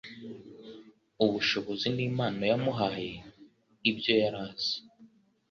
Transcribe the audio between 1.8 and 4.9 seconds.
n’impano yamuhaye. Ibyo yari azi